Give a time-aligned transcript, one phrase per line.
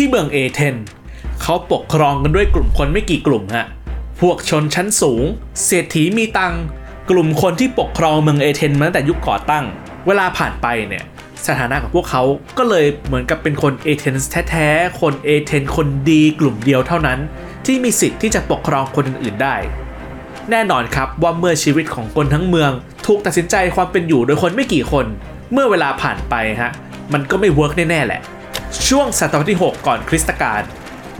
[0.00, 0.76] ที่เมืองเอเธน
[1.42, 3.66] เขาปกครองกันด้วยกลุ่มคนไม่กี่กลุ่มฮะ
[4.20, 5.24] พวกชนชั้นสูง
[5.66, 6.54] เศรษฐีมีตัง
[7.10, 9.64] กลุ่มคนที่ปกครองเมืองเอเธนมาตั้งแต่ยุคก่อตั้ง
[10.06, 11.04] เวลาผ่านไปเนี่ย
[11.46, 12.22] สถานะของพวกเขา
[12.58, 17.18] ก็เลยเหมือนกับเป็นคนเอเธนส์แท้ๆ คนเอเธนคนดีกลุ่มเดียวเท่านั้น
[17.66, 19.56] ที่มีสิทธิ์ที่จะปกครองคนอื่นๆได้
[20.50, 22.70] แน่นอนครับว่าเมื่อชีวิตของคนทั้งเมือง
[23.06, 25.06] ถูกตัดสินใจความเป็นอยู่โดยคนไม่กี่คน
[25.52, 26.72] เมื่อเวลาผ่านไปฮะ
[27.12, 28.22] มันก็ไม่ work แน่ๆแหละ
[28.88, 30.62] ช่วงศตวรรษที่ 6 ก่อนคริสตกาล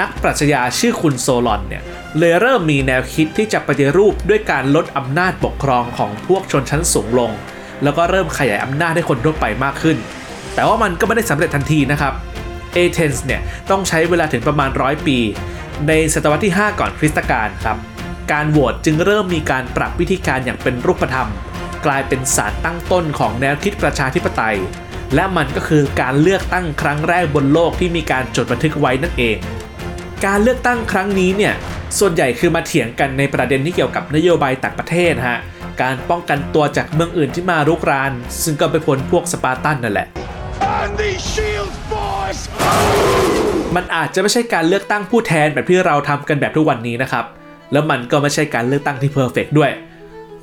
[0.00, 1.82] นักปรัชญาชื่อคุณโซลอนเนี่ย
[2.18, 7.30] เลยเริ่มมีแนวคิดที่จะปฏิรูปด้วยการลดอำนาจปกครองของพวกชนชั้นสูงลง
[7.82, 9.96] แล้วก็เริ่มขยายอำนาจให้คนทั่วไปมากขึ้น
[10.54, 12.12] แต่ว่ามันก็ไม่ได้สำเร็จทันทีนะครับ
[12.74, 15.18] เอเธนส์เนี่ยต้องใช้เวลาถึงประมาณร้อยปี
[15.88, 17.76] ในศตวรรษที่ 5 ก่อนคริสตกาลครับ
[18.32, 21.28] การโหวตจึงเริ่มมีการปรับวิธีการอย่างเป็นรูปธรรม
[21.86, 24.56] กลายเป็นสารตั้งต้นของแนวคิดประชาธิปไตย
[25.14, 29.36] และมันก็คือการเลือกตั้งครั้งแรกบนโลกที่มีการจดบันทึกไว้นั่นเอง
[30.26, 31.54] การเลือกตั้งครั้งนี้เนี่ย
[31.98, 35.38] ส่วนใหญ่คือมาเถียงกันในประเด็นที่เกี่ยวกับนโยบายต่างประเทศฮะ
[35.82, 40.06] การป้องกันตัวจากเมืองอื่นที่มารุกราน ซึ่งก็ไปพ้นพวกสปาร์ตันนั่นแหละ
[40.80, 42.40] And these shields, boys!
[43.76, 47.24] มันอาจจะไม่ใช่การเลือกตั้งผู้แทนแบบที่เราทำกันแบบทุกวันนี้นะครับ
[47.72, 49.70] แล้วมันก็ไม่ใช่การเลือกตั้งที่ perfect ด้วย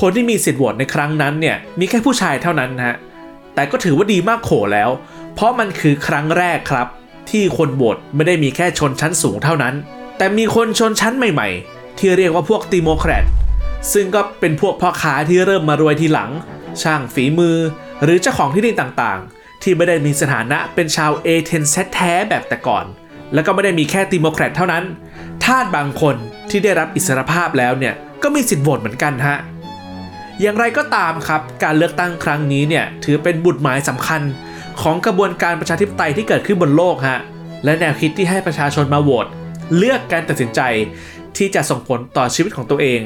[0.00, 2.96] คนที่มีสิทธิ์โหวตในครั้งนั้นเนี่ยมีแค่ผู้ชายเท่านั้นนะฮะ
[3.54, 4.90] แต่ก็ถือว่าดีมากโขแล้ว
[5.34, 6.88] เพราะมันคือครั้งแรกครับ
[7.30, 9.74] ที่คนโหวตไม่ได้มีแค่ชนชั้นสูงเท่านั้น
[10.18, 13.24] แต่มีคนชนชั้นใหม่ๆ ที่เรียกว่าพวก timocrat
[13.92, 16.30] ซึ่งก็เป็นพวกพ่อค้าที่เริ่มมารวยทีหลัง
[16.82, 17.56] ช่างฝีมือ
[18.02, 22.84] หรือเจ้าของที่ดินต่างๆ ที่ไม่ได้มีสถานะเป็นชาวเอเธนส์แท้ๆแบบแต่ก่อน
[23.34, 24.84] แล้วก็ไม่ได้มีแค่ติโมแครตเท่านั้น
[25.44, 26.16] ทาสบางคน
[26.50, 29.38] ที่ได้รับอิสรภาพแล้วเนี่ยก็มีสิทธิ์โหวตเหมือนกันฮะ
[30.40, 34.22] อย่างไรก็ตามครับ การเลือกตั้งครั้งนี้เนี่ยถือเป็นบุตรหมายสำคัญ
[34.82, 37.20] ของกระบวนการประชาธิปไตยที่เกิดขึ้นบนโลกฮะ
[37.64, 39.26] และแนวคิดที่ให้ประชาชนมาโหวต
[39.76, 40.60] เลือกการตัดสินใจ
[41.36, 43.00] ที่จะส่งผลต่อชีวิตของตัวเอง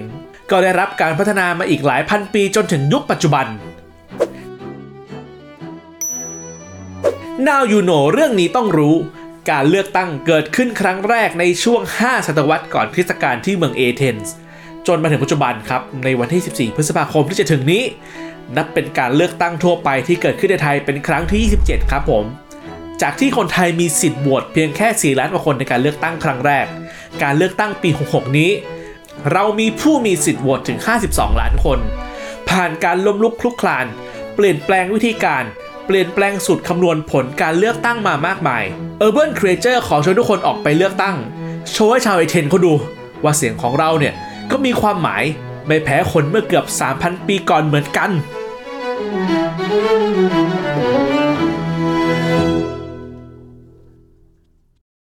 [0.50, 3.46] ก็ได้รับการพัฒนามาอีกหลายพันปีจนถึงยุคปัจจุบัน
[7.46, 8.94] Now you know เรื่องนี้ต้องรู้
[9.50, 14.34] การเลือกตั้งเกิดขึ้นครั้งแรกในช่วง 5 ศตวรรษก่อนคริสตกาลที่เมืองเอเธนส์
[14.86, 17.82] จนมาถึงปัจจุบันครับ ในวันที่ 14 พฤษภาคมที่จะถึงนี้
[18.56, 22.24] นับเป็นการเลือกตั้งทั่วไปที่เกิดขึ้นในไทยเป็นครั้งที่ 27 ครับผม
[23.02, 26.66] จากที่คนไทยมีสิทธิ์โหวตเพียงแค่ 4 ล้านกว่าคนในการเลือกตั้งครั้งแรก
[27.22, 28.50] การเลือกตั้งปี 66 นี้
[29.32, 30.78] เรามีผู้มีสิทธิ์โหวตถึง
[31.08, 31.78] 52 ล้านคน
[32.48, 33.86] ผ่านการล้มลุกคลุกคลาน
[34.34, 35.44] เปลี่ยนแปลงวิธีการ
[35.86, 38.64] เปลี่ยนแปลงสูตรคำนวณผลการเลือกตั้งมามากมาย
[39.06, 41.16] Urban Creature ขอชวนทุกคนออกไปเลือกตั้ง
[41.72, 42.72] โชว์ให้ชาวไอเทนเขาดู
[43.24, 44.14] ว่าเสียงของเราเนี่ย
[44.50, 45.24] ก็มีความหมาย
[45.66, 46.66] ไม่แพ้คนเมื่อเกือบ
[46.96, 48.10] 3,000 ปีก่อนเหมือนกัน